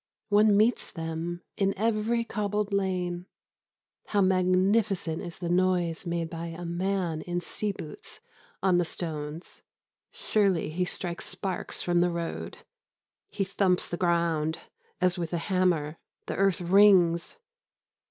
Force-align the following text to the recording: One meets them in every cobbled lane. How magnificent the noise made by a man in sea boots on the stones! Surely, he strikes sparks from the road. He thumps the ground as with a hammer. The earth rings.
One 0.29 0.57
meets 0.57 0.89
them 0.89 1.43
in 1.57 1.77
every 1.77 2.23
cobbled 2.23 2.73
lane. 2.73 3.27
How 4.07 4.19
magnificent 4.19 5.21
the 5.39 5.47
noise 5.47 6.07
made 6.07 6.27
by 6.27 6.47
a 6.47 6.65
man 6.65 7.21
in 7.21 7.39
sea 7.39 7.71
boots 7.71 8.19
on 8.63 8.79
the 8.79 8.83
stones! 8.83 9.61
Surely, 10.11 10.71
he 10.71 10.85
strikes 10.85 11.27
sparks 11.27 11.83
from 11.83 12.01
the 12.01 12.09
road. 12.09 12.65
He 13.29 13.43
thumps 13.43 13.89
the 13.89 13.95
ground 13.97 14.57
as 14.99 15.19
with 15.19 15.33
a 15.33 15.37
hammer. 15.37 15.99
The 16.25 16.35
earth 16.35 16.61
rings. 16.61 17.37